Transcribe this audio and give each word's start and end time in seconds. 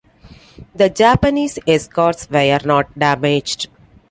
The 0.73 0.89
Japanese 0.89 1.59
escorts 1.67 2.27
were 2.27 2.57
not 2.65 2.97
damaged. 2.97 3.67